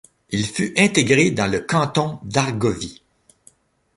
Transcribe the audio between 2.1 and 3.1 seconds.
d'Argovie.